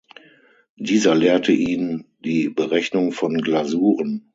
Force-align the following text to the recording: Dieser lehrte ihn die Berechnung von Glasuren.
Dieser 0.79 1.13
lehrte 1.13 1.51
ihn 1.51 2.05
die 2.25 2.49
Berechnung 2.49 3.11
von 3.11 3.35
Glasuren. 3.37 4.29